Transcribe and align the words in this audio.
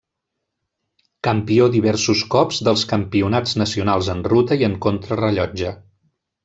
Campió 1.27 1.67
diversos 1.75 2.23
cops 2.37 2.63
dels 2.69 2.87
campionats 2.95 3.55
nacionals 3.63 4.13
en 4.17 4.27
ruta 4.33 4.61
i 4.65 4.69
en 4.73 4.79
contrarellotge. 4.89 5.81